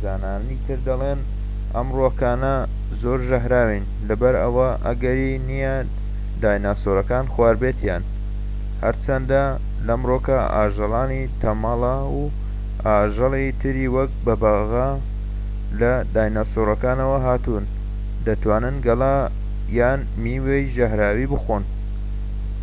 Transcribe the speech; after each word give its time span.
زانایانی 0.00 0.58
تر 0.68 0.78
دەڵێن 0.86 1.20
ئەم 1.74 1.88
ڕووەکانە 1.96 2.54
زۆر 3.00 3.18
ژەهراوین 3.28 3.84
لەبەر 4.08 4.34
ئەوە 4.42 4.68
ئەگەری 4.86 5.32
نیە 5.48 5.74
دیناسۆرەکان 6.42 7.24
خواردبێتیان، 7.32 8.02
هەرچەندە 8.84 9.42
لەمرۆکەدا 9.86 10.44
ئاژەڵی 10.54 11.22
تەمەڵە 11.40 11.96
و 12.18 12.22
ئاژەڵی 12.86 13.46
تری 13.60 13.92
وەکو 13.94 14.22
بەبەغا 14.26 14.88
لە 15.80 15.92
دیناسۆرەکانەوە 16.14 17.18
هاتوون 17.26 17.64
دەتوانن 18.26 18.76
گەڵا 18.86 19.16
یان 19.78 20.00
میوەی 20.22 20.64
ژەهراوی 20.74 21.26
بخۆن 21.32 21.64